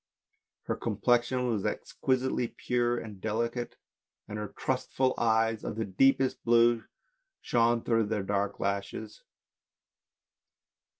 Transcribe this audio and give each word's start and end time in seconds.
Her 0.63 0.75
complexion 0.75 1.45
was 1.45 1.63
exquisitely 1.63 2.47
pure 2.57 2.97
and 2.97 3.21
delicate, 3.21 3.77
and 4.27 4.39
her 4.39 4.47
trustful 4.47 5.13
eyes 5.19 5.63
of 5.63 5.75
the 5.75 5.85
deepest 5.85 6.43
blue 6.43 6.85
shone 7.41 7.83
through 7.83 8.07
their 8.07 8.23
dark 8.23 8.59
lashes. 8.59 9.21